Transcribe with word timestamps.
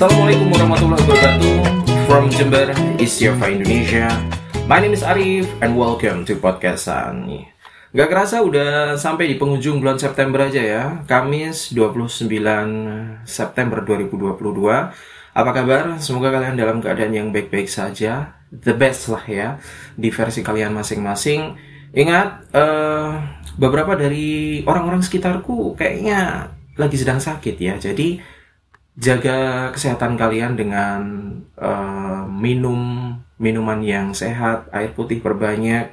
Assalamualaikum 0.00 0.48
warahmatullahi 0.48 1.02
wabarakatuh. 1.04 1.56
From 2.08 2.32
Jember, 2.32 2.72
is 2.96 3.20
your 3.20 3.36
Indonesia. 3.36 4.08
My 4.64 4.80
name 4.80 4.96
is 4.96 5.04
Arif 5.04 5.44
and 5.60 5.76
welcome 5.76 6.24
to 6.24 6.40
podcast 6.40 6.88
Sani. 6.88 7.44
Gak 7.92 8.08
kerasa 8.08 8.40
udah 8.40 8.96
sampai 8.96 9.28
di 9.28 9.36
penghujung 9.36 9.76
bulan 9.76 10.00
September 10.00 10.48
aja 10.48 10.64
ya. 10.64 10.84
Kamis 11.04 11.76
29 11.76 12.32
September 13.28 13.84
2022 13.84 15.36
Apa 15.36 15.50
kabar? 15.52 16.00
Semoga 16.00 16.32
kalian 16.32 16.56
dalam 16.56 16.80
keadaan 16.80 17.12
yang 17.12 17.28
baik-baik 17.28 17.68
saja. 17.68 18.40
The 18.48 18.72
best 18.72 19.12
lah 19.12 19.28
ya 19.28 19.60
Di 20.00 20.08
versi 20.08 20.40
kalian 20.40 20.72
masing-masing. 20.80 21.60
Ingat, 21.92 22.48
uh, 22.56 23.20
beberapa 23.60 24.00
dari 24.00 24.64
orang-orang 24.64 25.04
sekitarku 25.04 25.76
kayaknya 25.76 26.48
lagi 26.80 26.96
sedang 26.96 27.20
sakit 27.20 27.60
ya. 27.60 27.76
Jadi 27.76 28.39
jaga 28.96 29.70
kesehatan 29.74 30.18
kalian 30.18 30.58
dengan 30.58 31.00
uh, 31.58 32.26
minum 32.26 33.12
minuman 33.40 33.80
yang 33.80 34.12
sehat, 34.12 34.68
air 34.68 34.92
putih 34.92 35.24
perbanyak, 35.24 35.88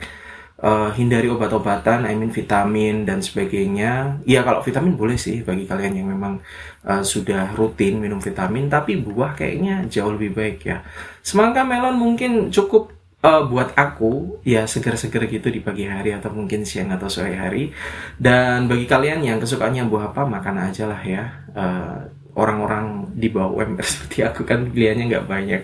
uh, 0.60 0.92
hindari 0.92 1.32
obat-obatan, 1.32 2.04
I 2.04 2.14
mean 2.20 2.34
vitamin 2.34 3.08
dan 3.08 3.24
sebagainya. 3.24 4.20
Ya 4.28 4.44
kalau 4.44 4.60
vitamin 4.60 5.00
boleh 5.00 5.16
sih 5.16 5.46
bagi 5.48 5.64
kalian 5.64 6.04
yang 6.04 6.08
memang 6.12 6.44
uh, 6.84 7.04
sudah 7.06 7.56
rutin 7.56 8.04
minum 8.04 8.20
vitamin, 8.20 8.68
tapi 8.68 9.00
buah 9.00 9.38
kayaknya 9.38 9.88
jauh 9.88 10.12
lebih 10.12 10.36
baik 10.36 10.68
ya. 10.68 10.84
Semangka 11.24 11.64
melon 11.64 11.96
mungkin 11.96 12.52
cukup 12.52 12.92
uh, 13.24 13.48
buat 13.48 13.72
aku 13.80 14.44
ya 14.44 14.68
seger-seger 14.68 15.32
gitu 15.32 15.48
di 15.48 15.64
pagi 15.64 15.88
hari 15.88 16.12
atau 16.12 16.34
mungkin 16.34 16.68
siang 16.68 16.92
atau 16.92 17.08
sore 17.08 17.40
hari. 17.40 17.72
Dan 18.20 18.68
bagi 18.68 18.84
kalian 18.84 19.24
yang 19.24 19.40
kesukaannya 19.40 19.88
buah 19.88 20.12
apa 20.12 20.28
makan 20.28 20.68
aja 20.68 20.84
lah 20.90 21.02
ya. 21.02 21.24
Uh, 21.56 22.00
orang-orang 22.38 23.10
di 23.18 23.34
bawah 23.34 23.58
UMR 23.58 23.82
seperti 23.98 24.22
aku 24.22 24.46
kan 24.46 24.70
pilihannya 24.70 25.10
nggak 25.10 25.28
banyak. 25.28 25.62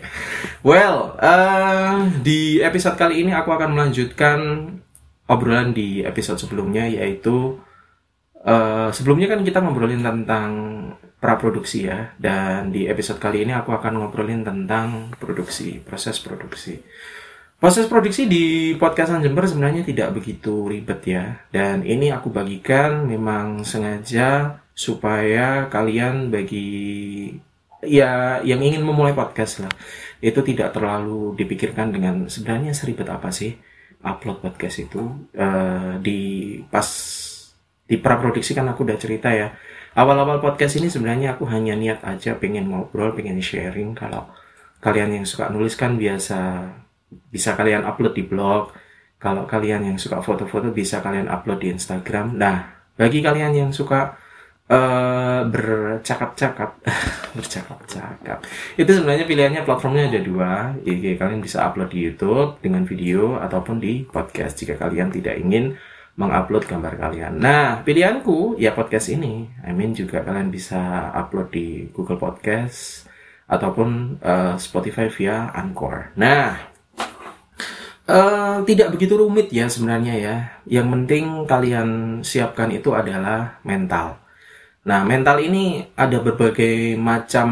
Well, 0.66 1.16
uh, 1.22 2.10
di 2.26 2.60
episode 2.66 2.98
kali 2.98 3.22
ini 3.22 3.32
aku 3.32 3.54
akan 3.54 3.78
melanjutkan 3.78 4.40
obrolan 5.30 5.72
di 5.72 6.04
episode 6.04 6.42
sebelumnya 6.42 6.90
yaitu 6.90 7.62
uh, 8.44 8.90
sebelumnya 8.92 9.32
kan 9.32 9.42
kita 9.46 9.64
ngobrolin 9.64 10.04
tentang 10.04 10.52
praproduksi 11.24 11.88
ya 11.88 12.12
dan 12.20 12.68
di 12.76 12.92
episode 12.92 13.22
kali 13.24 13.48
ini 13.48 13.56
aku 13.56 13.72
akan 13.72 14.04
ngobrolin 14.04 14.44
tentang 14.44 15.16
produksi 15.16 15.80
proses 15.80 16.20
produksi 16.20 16.84
proses 17.64 17.88
produksi 17.88 18.28
di 18.28 18.76
podcastan 18.76 19.24
Jember 19.24 19.48
sebenarnya 19.48 19.88
tidak 19.88 20.20
begitu 20.20 20.68
ribet 20.68 21.00
ya 21.08 21.48
dan 21.56 21.88
ini 21.88 22.12
aku 22.12 22.28
bagikan 22.28 23.08
memang 23.08 23.64
sengaja 23.64 24.60
supaya 24.74 25.70
kalian 25.70 26.34
bagi 26.34 26.70
ya 27.86 28.42
yang 28.42 28.60
ingin 28.60 28.82
memulai 28.82 29.14
podcast 29.14 29.64
lah. 29.64 29.74
Itu 30.24 30.42
tidak 30.42 30.74
terlalu 30.74 31.38
dipikirkan 31.38 31.94
dengan 31.94 32.26
sebenarnya 32.28 32.74
seribet 32.74 33.08
apa 33.12 33.30
sih 33.30 33.54
upload 34.04 34.42
podcast 34.44 34.84
itu. 34.84 35.30
Uh, 35.36 35.98
di 36.02 36.60
pas 36.68 36.88
di 37.84 37.96
praproduksi 38.00 38.56
kan 38.58 38.68
aku 38.72 38.84
udah 38.88 38.98
cerita 38.98 39.30
ya. 39.32 39.54
Awal-awal 39.94 40.42
podcast 40.42 40.82
ini 40.82 40.90
sebenarnya 40.90 41.38
aku 41.38 41.46
hanya 41.54 41.78
niat 41.78 42.02
aja 42.02 42.34
pengen 42.40 42.72
ngobrol 42.72 43.14
pengen 43.14 43.38
sharing. 43.44 43.94
Kalau 43.94 44.32
kalian 44.82 45.22
yang 45.22 45.26
suka 45.28 45.54
nulis 45.54 45.78
kan 45.78 45.96
biasa 45.96 46.72
bisa 47.30 47.54
kalian 47.54 47.86
upload 47.86 48.18
di 48.18 48.26
blog. 48.26 48.74
Kalau 49.22 49.48
kalian 49.48 49.88
yang 49.88 49.98
suka 50.02 50.20
foto-foto 50.20 50.76
bisa 50.76 51.00
kalian 51.00 51.32
upload 51.32 51.64
di 51.64 51.72
Instagram. 51.72 52.36
Nah 52.36 52.58
bagi 52.98 53.24
kalian 53.24 53.54
yang 53.56 53.72
suka 53.72 54.23
uh, 54.69 55.42
bercakap-cakap. 55.50 56.80
Bercakap-cakap. 57.38 58.45
Itu 58.78 58.92
sebenarnya 58.94 59.25
pilihannya 59.25 59.61
platformnya 59.66 60.08
ada 60.14 60.22
dua. 60.22 60.52
Jadi 60.86 61.17
kalian 61.17 61.42
bisa 61.42 61.65
upload 61.65 61.89
di 61.89 61.99
YouTube 62.05 62.61
dengan 62.61 62.86
video 62.86 63.42
ataupun 63.42 63.82
di 63.82 64.05
podcast 64.05 64.61
jika 64.61 64.77
kalian 64.77 65.10
tidak 65.10 65.42
ingin 65.42 65.76
mengupload 66.14 66.70
gambar 66.70 66.93
kalian. 66.93 67.42
Nah 67.42 67.82
pilihanku 67.82 68.61
ya 68.61 68.77
podcast 68.77 69.10
ini. 69.10 69.49
I 69.65 69.73
mean 69.73 69.98
juga 69.98 70.21
kalian 70.21 70.54
bisa 70.54 71.09
upload 71.09 71.49
di 71.49 71.89
Google 71.89 72.21
Podcast 72.21 73.09
ataupun 73.49 74.21
uh, 74.21 74.54
Spotify 74.61 75.09
via 75.09 75.49
Anchor. 75.52 76.14
Nah 76.15 76.73
Uh, 78.04 78.59
tidak 78.67 78.92
begitu 78.92 79.15
rumit 79.15 79.48
ya 79.48 79.71
sebenarnya 79.71 80.20
ya. 80.20 80.36
Yang 80.67 80.88
penting 80.92 81.23
kalian 81.48 82.20
siapkan 82.20 82.67
itu 82.76 82.92
adalah 82.92 83.64
mental. 83.64 84.23
Nah, 84.83 85.08
mental 85.08 85.39
ini 85.39 85.88
ada 85.95 86.20
berbagai 86.20 86.99
macam 86.99 87.49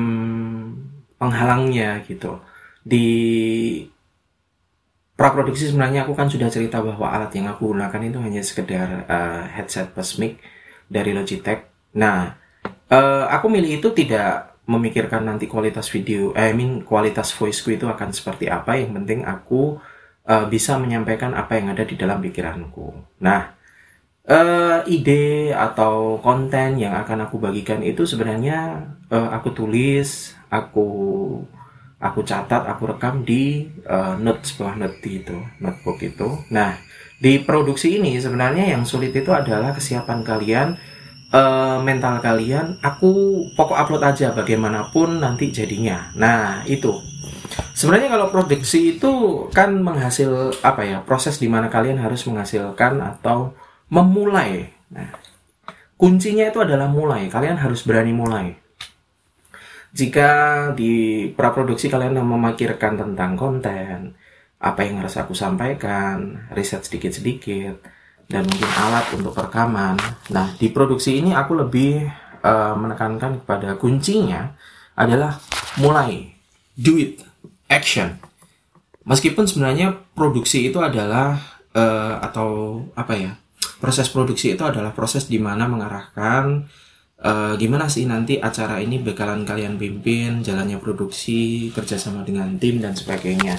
penghalangnya 1.15 2.03
gitu. 2.03 2.43
Di 2.83 3.07
praproduksi 5.15 5.69
sebenarnya 5.69 6.03
aku 6.03 6.17
kan 6.17 6.27
sudah 6.27 6.49
cerita 6.51 6.81
bahwa 6.81 7.07
alat 7.07 7.31
yang 7.37 7.47
aku 7.53 7.71
gunakan 7.71 8.01
itu 8.03 8.17
hanya 8.19 8.41
sekedar 8.41 9.05
uh, 9.05 9.45
headset 9.53 9.93
plus 9.95 10.19
mic 10.19 10.41
dari 10.91 11.15
Logitech. 11.15 11.71
Nah, 11.95 12.35
uh, 12.91 13.25
aku 13.31 13.47
milih 13.47 13.79
itu 13.79 13.93
tidak 13.95 14.51
memikirkan 14.67 15.27
nanti 15.27 15.45
kualitas 15.51 15.91
video, 15.91 16.31
eh, 16.33 16.49
I 16.49 16.53
mean 16.55 16.81
kualitas 16.81 17.33
voiceku 17.35 17.75
itu 17.75 17.85
akan 17.87 18.11
seperti 18.11 18.51
apa. 18.51 18.75
Yang 18.75 18.91
penting 18.97 19.19
aku 19.23 19.79
uh, 20.27 20.45
bisa 20.51 20.75
menyampaikan 20.81 21.31
apa 21.31 21.55
yang 21.55 21.71
ada 21.71 21.87
di 21.87 21.95
dalam 21.95 22.19
pikiranku. 22.19 23.21
Nah, 23.23 23.60
uh, 24.27 24.85
ide 24.85 25.55
atau 25.55 26.19
konten 26.21 26.77
yang 26.77 26.93
akan 27.01 27.25
aku 27.29 27.41
bagikan 27.41 27.81
itu 27.81 28.05
sebenarnya 28.05 28.89
uh, 29.09 29.29
aku 29.33 29.55
tulis, 29.55 30.35
aku 30.51 30.87
aku 32.01 32.19
catat, 32.25 32.65
aku 32.65 32.89
rekam 32.89 33.21
di 33.21 33.69
uh, 33.85 34.17
notes 34.17 34.57
bawah 34.57 34.75
note 34.77 35.05
itu, 35.05 35.37
notebook 35.61 36.01
itu. 36.01 36.29
Nah, 36.49 36.77
di 37.21 37.37
produksi 37.45 38.01
ini 38.01 38.17
sebenarnya 38.17 38.73
yang 38.73 38.83
sulit 38.83 39.13
itu 39.13 39.29
adalah 39.29 39.77
kesiapan 39.77 40.25
kalian, 40.25 40.81
uh, 41.29 41.77
mental 41.85 42.17
kalian. 42.17 42.81
Aku 42.81 43.45
pokok 43.53 43.77
upload 43.77 44.01
aja 44.01 44.33
bagaimanapun 44.33 45.21
nanti 45.21 45.53
jadinya. 45.53 46.09
Nah, 46.17 46.65
itu. 46.65 46.97
Sebenarnya 47.77 48.09
kalau 48.11 48.33
produksi 48.33 48.97
itu 48.97 49.45
kan 49.51 49.75
menghasil 49.79 50.55
apa 50.63 50.81
ya 50.87 50.97
proses 51.03 51.35
di 51.37 51.51
mana 51.51 51.67
kalian 51.67 51.99
harus 51.99 52.23
menghasilkan 52.27 52.99
atau 52.99 53.53
memulai. 53.91 54.71
Nah, 54.95 55.11
kuncinya 55.99 56.47
itu 56.47 56.63
adalah 56.63 56.87
mulai. 56.87 57.27
Kalian 57.27 57.59
harus 57.59 57.83
berani 57.83 58.15
mulai. 58.15 58.55
Jika 59.91 60.31
di 60.71 61.27
praproduksi 61.35 61.91
kalian 61.91 62.15
memikirkan 62.23 62.95
tentang 62.95 63.35
konten, 63.35 64.15
apa 64.63 64.79
yang 64.87 65.03
harus 65.03 65.19
aku 65.19 65.35
sampaikan, 65.35 66.47
riset 66.55 66.87
sedikit-sedikit, 66.87 67.83
dan 68.31 68.47
mungkin 68.47 68.71
alat 68.79 69.11
untuk 69.11 69.35
rekaman. 69.35 69.99
Nah, 70.31 70.55
di 70.55 70.71
produksi 70.71 71.19
ini 71.19 71.35
aku 71.35 71.59
lebih 71.59 72.07
uh, 72.39 72.73
menekankan 72.79 73.43
kepada 73.43 73.75
kuncinya 73.75 74.55
adalah 74.95 75.35
mulai, 75.75 76.31
do 76.79 76.95
it, 76.95 77.19
action. 77.67 78.15
Meskipun 79.03 79.43
sebenarnya 79.43 79.91
produksi 80.15 80.71
itu 80.71 80.79
adalah 80.79 81.35
uh, 81.75 82.23
atau 82.23 82.79
apa 82.95 83.13
ya 83.19 83.31
proses 83.81 84.07
produksi 84.13 84.53
itu 84.53 84.61
adalah 84.61 84.93
proses 84.93 85.25
di 85.25 85.41
mana 85.41 85.65
mengarahkan 85.65 86.69
uh, 87.21 87.53
gimana 87.57 87.87
sih 87.87 88.05
nanti 88.09 88.37
acara 88.41 88.81
ini 88.81 88.99
bakalan 89.01 89.45
kalian 89.45 89.77
pimpin, 89.77 90.41
jalannya 90.45 90.77
produksi, 90.81 91.69
kerjasama 91.73 92.25
dengan 92.25 92.57
tim 92.57 92.81
dan 92.81 92.97
sebagainya. 92.97 93.57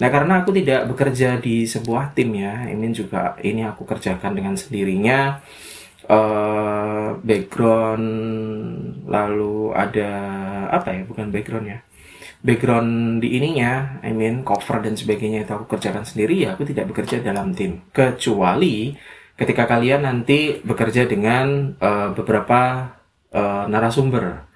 Nah 0.00 0.08
karena 0.12 0.42
aku 0.42 0.50
tidak 0.56 0.88
bekerja 0.92 1.38
di 1.38 1.64
sebuah 1.68 2.16
tim 2.16 2.36
ya, 2.36 2.68
ini 2.68 2.92
juga 2.92 3.36
ini 3.40 3.64
aku 3.64 3.84
kerjakan 3.88 4.32
dengan 4.36 4.54
sendirinya. 4.56 5.40
Uh, 6.02 7.14
background 7.22 8.10
lalu 9.06 9.70
ada 9.70 10.10
apa 10.74 10.98
ya 10.98 11.06
bukan 11.06 11.30
background 11.30 11.70
ya 11.70 11.78
background 12.42 13.22
di 13.22 13.38
ininya 13.38 14.02
I 14.02 14.10
mean 14.10 14.42
cover 14.42 14.82
dan 14.82 14.98
sebagainya 14.98 15.46
itu 15.46 15.54
aku 15.54 15.70
kerjakan 15.70 16.02
sendiri 16.02 16.42
ya 16.42 16.58
aku 16.58 16.66
tidak 16.66 16.90
bekerja 16.90 17.22
dalam 17.22 17.54
tim 17.54 17.86
kecuali 17.94 18.98
ketika 19.36 19.64
kalian 19.64 20.04
nanti 20.04 20.60
bekerja 20.62 21.08
dengan 21.08 21.76
uh, 21.80 22.12
beberapa 22.12 22.92
uh, 23.32 23.64
narasumber. 23.66 24.48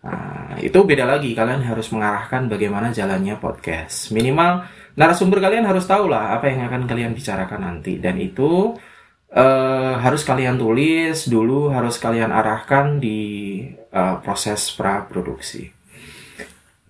Nah, 0.00 0.56
itu 0.64 0.80
beda 0.80 1.04
lagi. 1.04 1.36
Kalian 1.36 1.60
harus 1.60 1.92
mengarahkan 1.92 2.48
bagaimana 2.48 2.88
jalannya 2.88 3.36
podcast. 3.36 4.14
Minimal 4.16 4.64
narasumber 4.96 5.44
kalian 5.44 5.68
harus 5.68 5.84
tahu 5.84 6.08
lah 6.08 6.36
apa 6.36 6.48
yang 6.48 6.64
akan 6.64 6.88
kalian 6.88 7.12
bicarakan 7.12 7.60
nanti. 7.60 8.00
Dan 8.00 8.16
itu 8.16 8.72
uh, 9.36 9.94
harus 10.00 10.22
kalian 10.24 10.56
tulis 10.56 11.28
dulu, 11.28 11.68
harus 11.68 12.00
kalian 12.00 12.32
arahkan 12.32 12.96
di 12.96 13.60
uh, 13.92 14.18
proses 14.24 14.72
pra 14.72 15.04
produksi. 15.04 15.68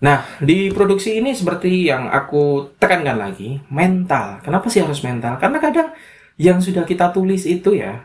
Nah, 0.01 0.25
di 0.41 0.73
produksi 0.73 1.21
ini 1.21 1.37
seperti 1.37 1.85
yang 1.85 2.09
aku 2.09 2.73
tekankan 2.81 3.21
lagi, 3.21 3.61
mental. 3.69 4.41
Kenapa 4.41 4.65
sih 4.65 4.81
harus 4.81 5.05
mental? 5.05 5.37
Karena 5.37 5.61
kadang 5.61 5.93
yang 6.41 6.57
sudah 6.57 6.89
kita 6.89 7.13
tulis 7.13 7.45
itu 7.45 7.77
ya, 7.77 8.01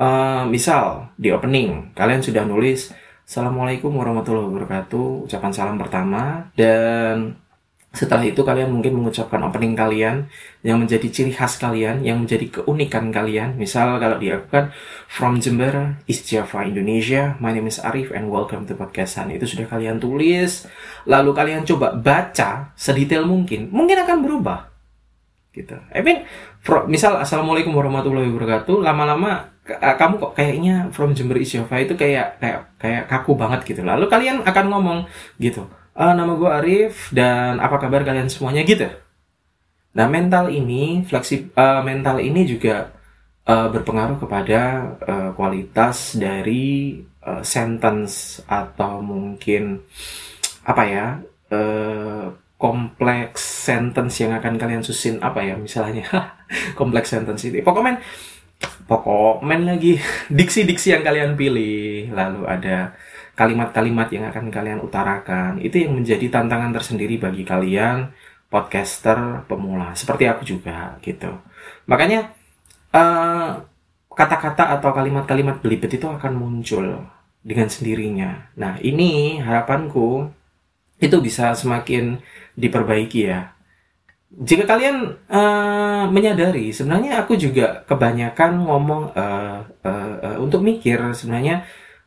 uh, 0.00 0.48
misal 0.48 1.12
di 1.20 1.28
opening 1.28 1.92
kalian 1.92 2.24
sudah 2.24 2.48
nulis 2.48 2.96
Assalamualaikum 3.24 3.88
warahmatullahi 3.88 4.52
wabarakatuh. 4.52 5.24
Ucapan 5.24 5.48
salam 5.48 5.80
pertama 5.80 6.52
dan 6.52 7.40
setelah 7.88 8.20
itu 8.20 8.44
kalian 8.44 8.68
mungkin 8.68 9.00
mengucapkan 9.00 9.40
opening 9.40 9.72
kalian 9.72 10.28
yang 10.60 10.76
menjadi 10.76 11.08
ciri 11.08 11.32
khas 11.32 11.56
kalian, 11.56 12.04
yang 12.04 12.20
menjadi 12.20 12.60
keunikan 12.60 13.08
kalian. 13.08 13.56
Misal 13.56 13.96
kalau 13.96 14.20
dia 14.20 14.44
kan 14.52 14.76
from 15.08 15.40
Jember, 15.40 15.96
East 16.04 16.28
Java, 16.28 16.68
Indonesia. 16.68 17.40
My 17.40 17.56
name 17.56 17.72
is 17.72 17.80
Arif 17.80 18.12
and 18.12 18.28
welcome 18.28 18.68
to 18.68 18.76
podcastan. 18.76 19.32
Itu 19.32 19.48
sudah 19.48 19.72
kalian 19.72 19.96
tulis, 19.96 20.68
lalu 21.08 21.32
kalian 21.32 21.64
coba 21.64 21.96
baca 21.96 22.76
sedetail 22.76 23.24
mungkin. 23.24 23.72
Mungkin 23.72 24.04
akan 24.04 24.18
berubah. 24.20 24.73
Gitu. 25.54 25.78
I 25.94 26.02
mean, 26.02 26.26
misal 26.90 27.14
Assalamualaikum 27.22 27.70
warahmatullahi 27.70 28.26
wabarakatuh. 28.26 28.82
Lama-lama 28.82 29.54
kamu 29.70 30.18
kok 30.18 30.34
kayaknya 30.34 30.90
from 30.90 31.14
Jember 31.14 31.38
Java 31.40 31.78
itu 31.78 31.94
kayak 31.94 32.42
kayak 32.42 32.60
kayak 32.82 33.02
kaku 33.06 33.38
banget 33.38 33.62
gitu. 33.62 33.86
Lalu 33.86 34.10
kalian 34.10 34.42
akan 34.42 34.64
ngomong 34.66 34.98
gitu 35.38 35.70
uh, 35.94 36.12
nama 36.12 36.32
gue 36.34 36.50
Arif 36.50 36.94
dan 37.14 37.62
apa 37.62 37.78
kabar 37.78 38.02
kalian 38.02 38.28
semuanya 38.28 38.66
gitu. 38.66 38.90
Nah 39.94 40.06
mental 40.10 40.50
ini 40.50 41.06
fleksib 41.06 41.54
uh, 41.54 41.80
mental 41.86 42.18
ini 42.18 42.42
juga 42.44 42.90
uh, 43.46 43.70
berpengaruh 43.70 44.18
kepada 44.18 44.60
uh, 44.98 45.30
kualitas 45.38 46.18
dari 46.18 46.98
uh, 47.22 47.42
sentence 47.46 48.42
atau 48.50 48.98
mungkin 48.98 49.78
apa 50.66 50.82
ya 50.82 51.06
uh, 51.54 52.26
kompleks 52.64 53.68
sentence 53.68 54.24
yang 54.24 54.32
akan 54.40 54.56
kalian 54.56 54.80
susun 54.80 55.20
apa 55.20 55.44
ya 55.44 55.52
misalnya? 55.60 56.08
Kompleks 56.80 57.12
sentence 57.12 57.44
itu 57.44 57.60
pokoknya 57.60 58.00
pokoknya 58.88 59.76
lagi. 59.76 60.00
Diksi-diksi 60.40 60.96
yang 60.96 61.04
kalian 61.04 61.36
pilih. 61.36 62.08
Lalu 62.16 62.48
ada 62.48 62.96
kalimat-kalimat 63.36 64.08
yang 64.08 64.24
akan 64.32 64.48
kalian 64.48 64.80
utarakan. 64.80 65.60
Itu 65.60 65.76
yang 65.84 65.92
menjadi 65.92 66.24
tantangan 66.32 66.72
tersendiri 66.72 67.20
bagi 67.20 67.44
kalian 67.44 68.08
podcaster 68.48 69.44
pemula. 69.44 69.92
Seperti 69.92 70.24
aku 70.24 70.48
juga 70.48 70.96
gitu. 71.04 71.36
Makanya 71.84 72.32
eh, 72.96 73.50
kata-kata 74.08 74.72
atau 74.80 74.88
kalimat-kalimat 74.96 75.60
belibet 75.60 76.00
itu 76.00 76.08
akan 76.08 76.32
muncul 76.32 77.12
dengan 77.44 77.68
sendirinya. 77.68 78.56
Nah 78.56 78.80
ini 78.80 79.36
harapanku 79.44 80.32
itu 81.02 81.16
bisa 81.20 81.52
semakin 81.52 82.22
diperbaiki 82.54 83.20
ya 83.26 83.54
jika 84.34 84.66
kalian 84.66 85.14
uh, 85.30 86.10
menyadari 86.10 86.74
sebenarnya 86.74 87.22
aku 87.22 87.38
juga 87.38 87.86
kebanyakan 87.86 88.66
ngomong 88.66 89.02
uh, 89.14 89.62
uh, 89.62 90.14
uh, 90.18 90.36
untuk 90.42 90.58
mikir 90.66 90.98
sebenarnya 91.14 91.62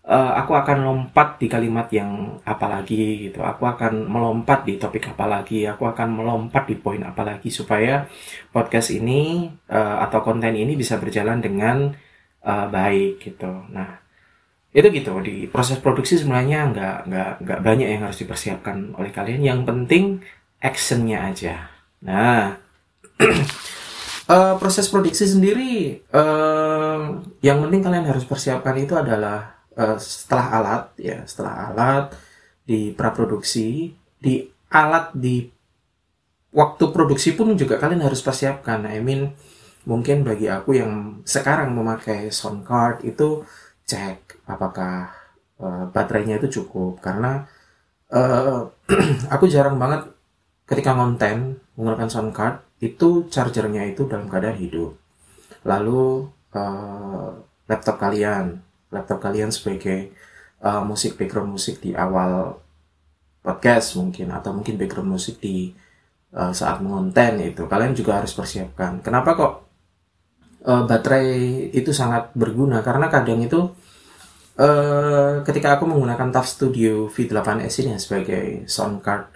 uh, 0.08 0.32
aku 0.40 0.56
akan 0.56 0.78
lompat 0.88 1.40
di 1.40 1.48
kalimat 1.52 1.88
yang 1.92 2.40
apa 2.48 2.66
lagi 2.68 3.30
gitu. 3.30 3.44
Aku 3.44 3.68
akan 3.68 4.08
melompat 4.08 4.64
di 4.64 4.80
topik 4.80 5.12
apa 5.14 5.28
lagi. 5.28 5.68
Aku 5.68 5.88
akan 5.88 6.24
melompat 6.24 6.68
di 6.68 6.76
poin 6.80 7.04
apa 7.04 7.22
lagi 7.28 7.52
supaya 7.52 8.08
podcast 8.52 8.92
ini 8.96 9.52
uh, 9.72 10.04
atau 10.08 10.24
konten 10.24 10.56
ini 10.56 10.74
bisa 10.80 11.00
berjalan 11.00 11.44
dengan 11.44 11.92
uh, 12.44 12.66
baik 12.72 13.24
gitu. 13.24 13.52
Nah 13.72 14.07
itu 14.78 14.88
gitu 14.94 15.18
di 15.26 15.50
proses 15.50 15.82
produksi 15.82 16.22
sebenarnya 16.22 16.70
nggak 16.70 16.98
nggak 17.10 17.32
nggak 17.42 17.60
banyak 17.66 17.88
yang 17.90 18.06
harus 18.06 18.22
dipersiapkan 18.22 18.94
oleh 18.94 19.10
kalian. 19.10 19.42
Yang 19.42 19.62
penting 19.66 20.04
actionnya 20.62 21.26
aja. 21.34 21.74
Nah 22.06 22.62
uh, 24.30 24.54
proses 24.62 24.86
produksi 24.86 25.26
sendiri 25.26 26.06
uh, 26.14 27.26
yang 27.42 27.58
penting 27.66 27.82
kalian 27.82 28.06
harus 28.06 28.22
persiapkan 28.30 28.78
itu 28.78 28.94
adalah 28.94 29.66
uh, 29.74 29.98
setelah 29.98 30.46
alat 30.62 30.84
ya 31.02 31.26
setelah 31.26 31.74
alat 31.74 32.06
di 32.62 32.94
praproduksi 32.94 33.98
di 34.22 34.46
alat 34.70 35.10
di 35.18 35.50
waktu 36.54 36.84
produksi 36.94 37.34
pun 37.34 37.58
juga 37.58 37.82
kalian 37.82 38.06
harus 38.06 38.22
persiapkan 38.22 38.86
I 38.86 39.02
mean 39.02 39.34
mungkin 39.88 40.28
bagi 40.28 40.52
aku 40.52 40.76
yang 40.76 41.24
sekarang 41.24 41.72
memakai 41.72 42.28
sound 42.30 42.68
card 42.68 43.08
itu 43.08 43.48
cek 43.88 44.44
apakah 44.46 45.10
uh, 45.64 45.88
baterainya 45.90 46.38
itu 46.38 46.62
cukup. 46.62 47.00
Karena 47.00 47.48
uh, 48.12 48.68
aku 49.34 49.48
jarang 49.48 49.80
banget 49.80 50.12
ketika 50.68 50.92
konten 50.94 51.64
menggunakan 51.80 52.12
sound 52.12 52.36
card 52.36 52.60
itu 52.84 53.26
chargernya 53.32 53.88
itu 53.88 54.06
dalam 54.06 54.28
keadaan 54.28 54.60
hidup. 54.60 54.94
Lalu 55.64 56.28
uh, 56.54 57.32
laptop 57.66 57.98
kalian 57.98 58.62
laptop 58.92 59.20
kalian 59.20 59.52
sebagai 59.52 60.16
uh, 60.64 60.84
musik 60.84 61.20
background 61.20 61.52
musik 61.56 61.84
di 61.84 61.92
awal 61.92 62.60
podcast 63.44 63.96
mungkin 64.00 64.32
atau 64.32 64.52
mungkin 64.52 64.76
background 64.76 65.12
musik 65.16 65.40
di 65.40 65.72
uh, 66.36 66.52
saat 66.52 66.84
mengonten 66.84 67.40
itu. 67.40 67.64
Kalian 67.68 67.96
juga 67.96 68.20
harus 68.20 68.36
persiapkan. 68.36 69.00
Kenapa 69.00 69.36
kok 69.36 69.67
uh, 70.68 70.84
baterai 70.84 71.28
itu 71.72 71.96
sangat 71.96 72.36
berguna 72.36 72.84
karena 72.84 73.08
kadang 73.08 73.40
itu 73.40 73.72
uh, 74.60 75.42
ketika 75.48 75.80
aku 75.80 75.88
menggunakan 75.88 76.30
TAF 76.30 76.48
Studio 76.48 77.08
V8S 77.08 77.88
ini 77.88 77.96
sebagai 77.96 78.68
sound 78.68 79.00
card 79.00 79.32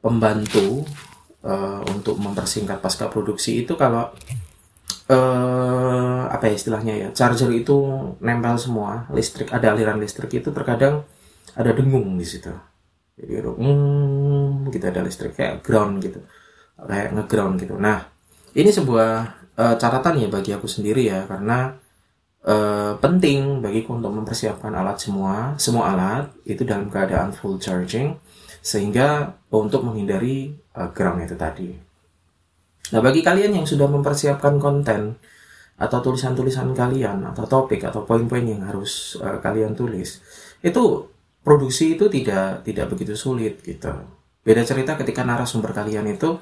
pembantu 0.00 0.82
uh, 1.44 1.84
untuk 1.92 2.16
mempersingkat 2.16 2.80
pasca 2.80 3.12
produksi 3.12 3.60
itu 3.60 3.76
kalau 3.76 4.08
uh, 5.12 6.22
apa 6.32 6.48
ya 6.48 6.54
istilahnya 6.56 6.94
ya 6.96 7.08
charger 7.12 7.52
itu 7.52 7.76
nempel 8.24 8.56
semua 8.56 9.04
listrik 9.12 9.52
ada 9.52 9.76
aliran 9.76 10.00
listrik 10.00 10.32
itu 10.32 10.48
terkadang 10.50 11.04
ada 11.52 11.70
dengung 11.76 12.16
di 12.16 12.24
situ. 12.24 12.48
Jadi 13.20 13.36
hmm, 13.36 14.72
gitu 14.72 14.84
ada 14.88 15.04
listrik 15.04 15.36
kayak 15.36 15.60
ground 15.60 16.00
gitu 16.00 16.24
kayak 16.80 17.12
ngeground 17.12 17.60
gitu. 17.60 17.76
Nah 17.76 18.08
ini 18.56 18.72
sebuah 18.72 19.39
uh, 19.60 19.76
catatan 19.76 20.24
ya 20.24 20.28
bagi 20.32 20.56
aku 20.56 20.64
sendiri 20.64 21.12
ya 21.12 21.28
karena 21.28 21.76
uh, 22.48 22.96
penting 22.96 23.60
bagiku 23.60 24.00
untuk 24.00 24.16
mempersiapkan 24.16 24.72
alat 24.72 24.96
semua 24.96 25.52
semua 25.60 25.92
alat 25.92 26.32
itu 26.48 26.64
dalam 26.64 26.88
keadaan 26.88 27.36
full 27.36 27.60
charging 27.60 28.16
sehingga 28.64 29.36
untuk 29.52 29.84
menghindari 29.84 30.56
uh, 30.72 30.88
ground 30.96 31.28
itu 31.28 31.36
tadi 31.36 31.90
Nah, 32.90 33.00
bagi 33.00 33.22
kalian 33.22 33.62
yang 33.62 33.66
sudah 33.66 33.86
mempersiapkan 33.86 34.58
konten 34.58 35.14
atau 35.80 35.98
tulisan-tulisan 36.04 36.74
kalian 36.76 37.24
atau 37.24 37.46
topik 37.46 37.86
atau 37.86 38.04
poin-poin 38.04 38.44
yang 38.44 38.66
harus 38.66 39.16
uh, 39.22 39.38
kalian 39.40 39.72
tulis, 39.78 40.20
itu 40.60 40.82
produksi 41.40 41.96
itu 41.96 42.10
tidak 42.10 42.66
tidak 42.66 42.86
begitu 42.90 43.14
sulit 43.14 43.62
gitu. 43.64 43.94
Beda 44.42 44.66
cerita 44.66 44.98
ketika 44.98 45.22
narasumber 45.22 45.72
kalian 45.72 46.10
itu 46.10 46.36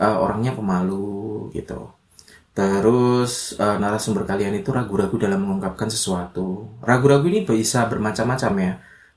uh, 0.00 0.16
orangnya 0.18 0.56
pemalu 0.56 1.52
gitu. 1.52 1.92
Terus 2.54 3.58
uh, 3.58 3.76
narasumber 3.82 4.22
kalian 4.22 4.54
itu 4.54 4.70
ragu-ragu 4.70 5.18
dalam 5.18 5.42
mengungkapkan 5.42 5.90
sesuatu. 5.90 6.78
Ragu-ragu 6.86 7.26
ini 7.26 7.42
bisa 7.42 7.90
bermacam-macam 7.90 8.52
ya. 8.62 8.72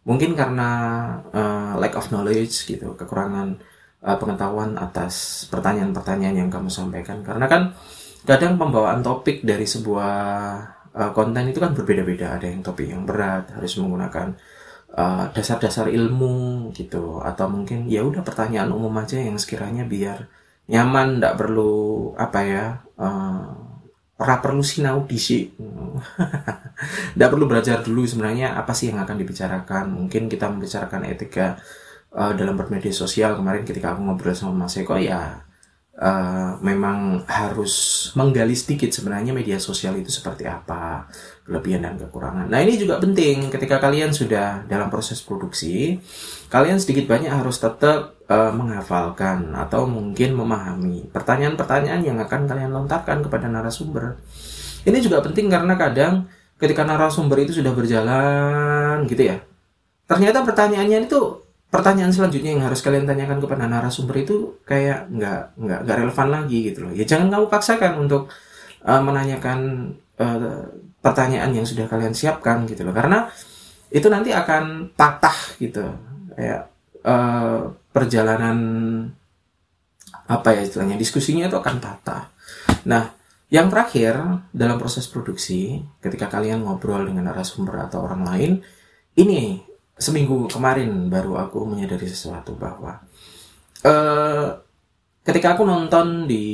Mungkin 0.10 0.34
karena 0.34 0.70
uh, 1.30 1.78
lack 1.78 1.94
of 1.94 2.10
knowledge 2.10 2.66
gitu, 2.66 2.98
kekurangan 2.98 3.62
uh, 4.02 4.18
pengetahuan 4.18 4.74
atas 4.78 5.46
pertanyaan-pertanyaan 5.54 6.48
yang 6.48 6.50
kamu 6.50 6.72
sampaikan 6.72 7.22
karena 7.22 7.46
kan 7.46 7.64
kadang 8.28 8.60
pembawaan 8.60 9.04
topik 9.06 9.44
dari 9.44 9.64
sebuah 9.64 10.16
uh, 10.96 11.12
konten 11.16 11.52
itu 11.52 11.60
kan 11.62 11.72
berbeda-beda 11.76 12.40
ada 12.40 12.48
yang 12.50 12.64
topik 12.64 12.90
yang 12.90 13.08
berat 13.08 13.54
harus 13.54 13.78
menggunakan 13.78 14.36
dasar 14.88 15.30
dasar-dasar 15.60 15.88
ilmu 15.92 16.72
gitu 16.72 17.20
atau 17.20 17.52
mungkin 17.52 17.92
ya 17.92 18.02
udah 18.08 18.24
pertanyaan 18.24 18.72
umum 18.72 18.96
aja 18.98 19.20
yang 19.20 19.36
sekiranya 19.36 19.84
biar 19.84 20.32
nyaman 20.72 21.20
tidak 21.20 21.38
perlu 21.38 22.16
apa 22.16 22.40
ya 22.42 22.66
uh, 22.98 23.68
perlu 24.18 24.66
sinau 24.66 25.06
disi 25.06 25.46
tidak 27.14 27.30
perlu 27.34 27.46
belajar 27.46 27.86
dulu 27.86 28.02
sebenarnya 28.06 28.58
apa 28.58 28.74
sih 28.74 28.90
yang 28.90 29.02
akan 29.02 29.18
dibicarakan. 29.18 29.86
Mungkin 29.94 30.30
kita 30.30 30.50
membicarakan 30.50 31.06
etika 31.06 31.58
uh, 32.14 32.34
dalam 32.34 32.58
bermedia 32.58 32.94
sosial. 32.94 33.38
Kemarin 33.38 33.64
ketika 33.66 33.94
aku 33.94 34.02
ngobrol 34.06 34.34
sama 34.34 34.66
Mas 34.66 34.78
Eko 34.78 34.98
ya 34.98 35.47
uh, 35.98 36.58
memang 36.62 37.26
harus 37.26 38.08
menggali 38.14 38.54
sedikit 38.54 38.94
sebenarnya 38.94 39.34
media 39.34 39.58
sosial 39.58 39.98
itu 39.98 40.14
seperti 40.14 40.46
apa 40.46 41.10
kelebihan 41.44 41.84
dan 41.84 41.96
kekurangan. 41.98 42.48
Nah 42.48 42.60
ini 42.62 42.78
juga 42.78 43.02
penting 43.02 43.50
ketika 43.50 43.82
kalian 43.82 44.14
sudah 44.14 44.64
dalam 44.70 44.92
proses 44.94 45.20
produksi, 45.24 45.98
kalian 46.54 46.78
sedikit 46.78 47.10
banyak 47.10 47.32
harus 47.32 47.58
tetap 47.58 48.20
uh, 48.30 48.54
menghafalkan 48.54 49.56
atau 49.58 49.90
mungkin 49.90 50.38
memahami 50.38 51.10
pertanyaan-pertanyaan 51.10 52.02
yang 52.06 52.18
akan 52.22 52.46
kalian 52.46 52.72
lontarkan 52.72 53.26
kepada 53.26 53.50
narasumber. 53.50 54.20
Ini 54.88 54.98
juga 55.04 55.20
penting 55.20 55.52
karena 55.52 55.76
kadang 55.76 56.30
ketika 56.58 56.86
narasumber 56.88 57.44
itu 57.44 57.60
sudah 57.60 57.76
berjalan 57.76 59.06
gitu 59.06 59.30
ya, 59.30 59.44
ternyata 60.10 60.42
pertanyaannya 60.42 61.06
itu 61.06 61.47
pertanyaan 61.68 62.16
selanjutnya 62.16 62.56
yang 62.56 62.64
harus 62.64 62.80
kalian 62.80 63.04
tanyakan 63.04 63.44
kepada 63.44 63.68
narasumber 63.68 64.24
itu 64.24 64.36
kayak 64.64 65.12
nggak 65.12 65.60
nggak 65.60 65.80
nggak 65.84 65.98
relevan 66.00 66.30
lagi 66.32 66.58
gitu 66.72 66.80
loh. 66.88 66.92
Ya 66.96 67.04
jangan 67.04 67.28
kamu 67.28 67.46
paksakan 67.52 67.94
untuk 68.00 68.32
uh, 68.88 69.02
menanyakan 69.04 69.60
uh, 70.20 70.72
pertanyaan 71.04 71.52
yang 71.52 71.68
sudah 71.68 71.86
kalian 71.92 72.16
siapkan 72.16 72.64
gitu 72.66 72.88
loh. 72.88 72.96
Karena 72.96 73.28
itu 73.92 74.08
nanti 74.08 74.32
akan 74.32 74.96
patah 74.96 75.38
gitu. 75.60 75.84
Kayak 76.36 76.72
uh, 77.04 77.76
perjalanan 77.92 78.58
apa 80.28 80.50
ya 80.56 80.62
istilahnya 80.64 80.96
diskusinya 81.00 81.48
itu 81.52 81.58
akan 81.60 81.76
patah. 81.84 82.32
Nah 82.88 83.12
yang 83.48 83.72
terakhir 83.72 84.44
dalam 84.52 84.76
proses 84.76 85.08
produksi 85.08 85.80
ketika 86.04 86.28
kalian 86.28 86.68
ngobrol 86.68 87.08
dengan 87.08 87.32
narasumber 87.32 87.88
atau 87.88 88.04
orang 88.04 88.28
lain 88.28 88.52
ini 89.16 89.64
seminggu 89.98 90.46
kemarin 90.50 91.10
baru 91.10 91.42
aku 91.42 91.66
menyadari 91.66 92.06
sesuatu 92.06 92.54
bahwa 92.54 93.02
uh, 93.84 94.48
ketika 95.26 95.58
aku 95.58 95.66
nonton 95.66 96.30
di 96.30 96.46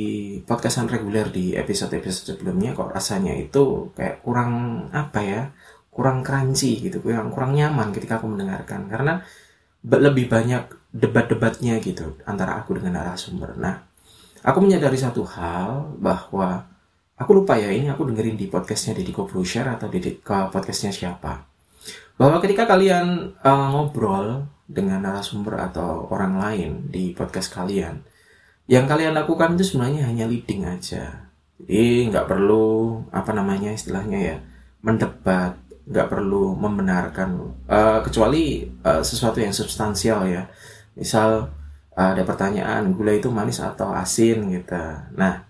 podcastan 0.48 0.88
reguler 0.90 1.30
di 1.30 1.54
episode-episode 1.54 2.34
sebelumnya 2.36 2.74
kok 2.74 2.90
rasanya 2.90 3.36
itu 3.36 3.92
kayak 3.94 4.24
kurang 4.24 4.84
apa 4.90 5.20
ya 5.22 5.42
kurang 5.94 6.26
crunchy 6.26 6.82
gitu 6.82 6.98
kurang 7.04 7.30
kurang 7.30 7.54
nyaman 7.54 7.94
ketika 7.94 8.18
aku 8.18 8.26
mendengarkan 8.26 8.90
karena 8.90 9.22
lebih 9.84 10.32
banyak 10.32 10.64
debat-debatnya 10.94 11.82
gitu 11.82 12.16
antara 12.24 12.56
aku 12.62 12.78
dengan 12.78 13.02
narasumber. 13.02 13.58
Nah, 13.58 13.84
aku 14.40 14.58
menyadari 14.64 14.96
satu 14.96 15.26
hal 15.26 15.92
bahwa 16.00 16.64
aku 17.18 17.30
lupa 17.42 17.60
ya 17.60 17.68
ini 17.68 17.90
aku 17.90 18.08
dengerin 18.08 18.38
di 18.38 18.46
podcastnya 18.48 18.96
Deddy 18.96 19.12
Corbuzier 19.12 19.66
atau 19.68 19.90
di 19.90 20.00
podcastnya 20.24 20.94
siapa. 20.94 21.53
Bahwa 22.14 22.38
ketika 22.38 22.64
kalian 22.66 23.34
uh, 23.42 23.66
ngobrol 23.74 24.46
dengan 24.64 25.02
narasumber 25.02 25.60
atau 25.60 26.08
orang 26.08 26.38
lain 26.38 26.70
di 26.88 27.10
podcast 27.12 27.50
kalian, 27.50 28.00
yang 28.70 28.88
kalian 28.88 29.12
lakukan 29.12 29.58
itu 29.58 29.74
sebenarnya 29.74 30.08
hanya 30.08 30.24
leading 30.24 30.64
aja. 30.64 31.28
Jadi 31.60 32.08
nggak 32.10 32.26
perlu 32.26 32.98
apa 33.10 33.30
namanya 33.34 33.70
istilahnya 33.74 34.18
ya 34.18 34.36
mendebat 34.84 35.64
nggak 35.84 36.08
perlu 36.08 36.56
membenarkan 36.56 37.28
uh, 37.68 38.00
kecuali 38.00 38.64
uh, 38.84 39.04
sesuatu 39.04 39.36
yang 39.40 39.52
substansial 39.52 40.24
ya 40.24 40.48
misal 40.96 41.52
uh, 41.92 42.08
ada 42.16 42.24
pertanyaan 42.24 42.96
gula 42.96 43.12
itu 43.12 43.28
manis 43.28 43.60
atau 43.60 43.92
asin 43.92 44.48
gitu 44.48 44.84
nah 45.12 45.44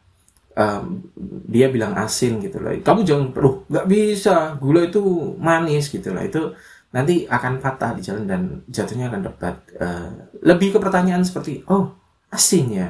um, 0.55 1.03
dia 1.51 1.69
bilang 1.71 1.95
asin 1.99 2.39
gitu 2.43 2.63
loh. 2.63 2.75
Kamu 2.75 3.01
jangan 3.03 3.27
perlu 3.35 3.67
nggak 3.69 3.87
bisa. 3.91 4.57
Gula 4.59 4.87
itu 4.87 5.35
manis 5.39 5.91
gitu 5.91 6.15
lah 6.15 6.25
itu 6.25 6.55
nanti 6.95 7.27
akan 7.27 7.59
patah 7.59 7.99
di 7.99 8.03
jalan 8.07 8.25
dan 8.27 8.43
jatuhnya 8.71 9.11
akan 9.11 9.23
debat. 9.27 9.57
Uh, 9.77 10.09
lebih 10.47 10.75
ke 10.75 10.79
pertanyaan 10.79 11.27
seperti 11.27 11.67
oh 11.67 11.95
asin 12.31 12.67
ya? 12.71 12.89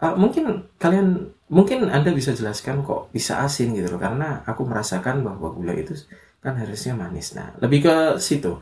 Uh, 0.00 0.16
mungkin 0.16 0.68
kalian 0.80 1.32
mungkin 1.50 1.88
anda 1.88 2.12
bisa 2.12 2.32
jelaskan 2.32 2.84
kok 2.84 3.12
bisa 3.12 3.40
asin 3.44 3.72
gitu 3.76 3.96
loh. 3.96 4.00
Karena 4.00 4.44
aku 4.44 4.64
merasakan 4.68 5.24
bahwa 5.24 5.52
gula 5.52 5.72
itu 5.76 5.96
kan 6.40 6.56
harusnya 6.56 6.96
manis. 6.96 7.32
Nah 7.36 7.56
lebih 7.60 7.88
ke 7.88 7.96
situ. 8.20 8.60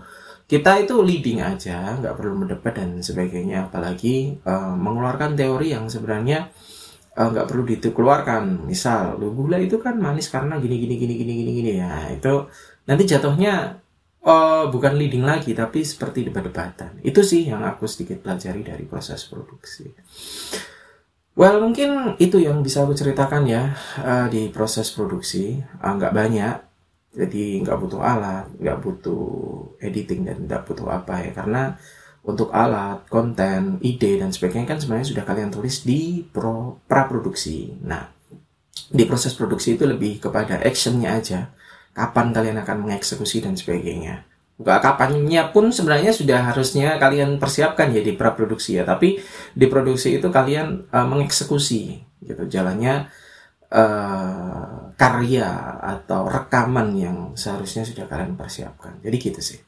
Kita 0.48 0.80
itu 0.80 0.96
leading 1.04 1.44
aja 1.44 1.92
nggak 2.00 2.16
perlu 2.16 2.32
mendebat 2.32 2.72
dan 2.72 3.04
sebagainya. 3.04 3.68
Apalagi 3.68 4.40
uh, 4.48 4.72
mengeluarkan 4.72 5.36
teori 5.36 5.76
yang 5.76 5.92
sebenarnya 5.92 6.48
uh, 6.48 6.77
nggak 7.18 7.46
perlu 7.50 7.66
dikeluarkan. 7.66 8.70
Misal 8.70 9.18
lu 9.18 9.34
gula 9.34 9.58
itu 9.58 9.82
kan 9.82 9.98
manis 9.98 10.30
karena 10.30 10.54
gini 10.62 10.78
gini 10.78 10.94
gini 10.94 11.14
gini 11.18 11.32
gini 11.34 11.50
gini. 11.58 11.72
Ya 11.82 12.14
itu 12.14 12.46
nanti 12.86 13.02
jatuhnya 13.10 13.82
uh, 14.22 14.70
bukan 14.70 14.94
leading 14.94 15.26
lagi 15.26 15.52
tapi 15.58 15.82
seperti 15.82 16.30
debat-debatan. 16.30 17.02
Itu 17.02 17.26
sih 17.26 17.50
yang 17.50 17.66
aku 17.66 17.90
sedikit 17.90 18.22
pelajari 18.22 18.62
dari 18.62 18.84
proses 18.86 19.26
produksi. 19.26 19.90
Well 21.38 21.62
mungkin 21.62 22.18
itu 22.18 22.42
yang 22.42 22.62
bisa 22.62 22.86
aku 22.86 22.94
ceritakan 22.94 23.46
ya 23.50 23.74
uh, 24.02 24.26
di 24.30 24.50
proses 24.54 24.94
produksi. 24.94 25.58
Uh, 25.82 25.98
banyak 25.98 26.68
jadi 27.18 27.66
nggak 27.66 27.78
butuh 27.82 28.00
alat 28.04 28.46
nggak 28.60 28.78
butuh 28.78 29.24
editing 29.82 30.28
dan 30.28 30.44
nggak 30.46 30.62
butuh 30.68 30.86
apa 30.86 31.24
ya 31.24 31.30
karena 31.34 31.74
untuk 32.28 32.52
alat 32.52 33.08
konten 33.08 33.80
ide 33.80 34.20
dan 34.20 34.28
sebagainya 34.28 34.76
kan 34.76 34.78
sebenarnya 34.78 35.16
sudah 35.16 35.24
kalian 35.24 35.48
tulis 35.48 35.80
di 35.80 36.20
pro 36.28 36.76
pra 36.84 37.08
produksi 37.08 37.72
nah 37.80 38.18
di 38.88 39.04
proses 39.04 39.36
produksi 39.36 39.76
itu 39.76 39.84
lebih 39.84 40.22
kepada 40.22 40.62
actionnya 40.62 41.18
aja. 41.18 41.52
Kapan 41.92 42.30
kalian 42.30 42.58
akan 42.62 42.86
mengeksekusi 42.86 43.42
dan 43.42 43.58
sebagainya. 43.58 44.22
Gak 44.58 44.82
kapannya 44.82 45.54
pun 45.54 45.70
sebenarnya 45.70 46.10
sudah 46.10 46.50
harusnya 46.50 46.98
kalian 46.98 47.38
persiapkan 47.38 47.94
ya 47.94 48.02
di 48.02 48.14
pra 48.14 48.34
produksi 48.34 48.78
ya. 48.78 48.86
Tapi 48.86 49.18
di 49.54 49.66
produksi 49.66 50.18
itu 50.18 50.28
kalian 50.30 50.88
uh, 50.94 51.06
mengeksekusi 51.06 51.82
gitu. 52.22 52.42
Jalannya 52.46 53.10
uh, 53.70 54.94
karya 54.98 55.50
atau 55.82 56.26
rekaman 56.26 56.88
yang 56.94 57.16
seharusnya 57.34 57.86
sudah 57.86 58.06
kalian 58.06 58.38
persiapkan. 58.38 58.98
Jadi 59.02 59.16
gitu 59.18 59.40
sih. 59.42 59.58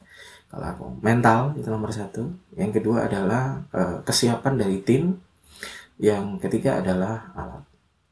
Kalau 0.51 0.67
aku 0.67 0.85
mental 0.99 1.55
itu 1.55 1.71
nomor 1.71 1.95
satu. 1.95 2.27
Yang 2.59 2.83
kedua 2.83 3.07
adalah 3.07 3.63
uh, 3.71 4.03
kesiapan 4.03 4.59
dari 4.59 4.83
tim. 4.83 5.15
Yang 5.95 6.43
ketiga 6.43 6.83
adalah 6.83 7.31
alat. 7.31 7.63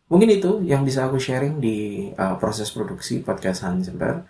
Mungkin 0.09 0.29
itu 0.31 0.63
yang 0.63 0.87
bisa 0.87 1.05
aku 1.05 1.19
sharing 1.19 1.59
di 1.59 2.09
uh, 2.15 2.39
proses 2.39 2.71
produksi 2.71 3.19
podcast 3.19 3.67
Hansember. 3.67 4.23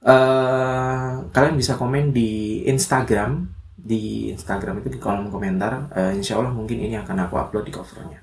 Uh, 0.00 1.28
kalian 1.34 1.58
bisa 1.58 1.76
komen 1.76 2.14
di 2.14 2.62
Instagram 2.64 3.50
di 3.74 4.32
Instagram 4.32 4.80
itu 4.80 4.88
di 4.94 5.00
kolom 5.02 5.28
komentar. 5.28 5.90
Uh, 5.90 6.12
insya 6.14 6.38
Allah 6.38 6.54
mungkin 6.54 6.78
ini 6.78 6.94
akan 6.96 7.26
aku 7.26 7.34
upload 7.36 7.66
di 7.66 7.74
covernya 7.74 8.22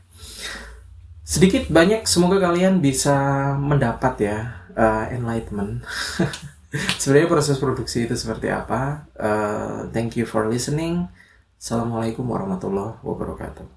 sedikit 1.27 1.67
banyak 1.67 2.07
semoga 2.07 2.39
kalian 2.39 2.79
bisa 2.79 3.11
mendapat 3.59 4.15
ya 4.31 4.37
uh, 4.79 5.11
enlightenment 5.11 5.83
sebenarnya 7.01 7.29
proses 7.31 7.57
produksi 7.57 8.03
itu 8.03 8.15
seperti 8.17 8.51
apa? 8.51 9.07
Uh, 9.15 9.87
thank 9.95 10.19
you 10.19 10.27
for 10.27 10.47
listening. 10.47 11.07
Assalamualaikum 11.57 12.27
warahmatullahi 12.27 13.01
wabarakatuh 13.01 13.76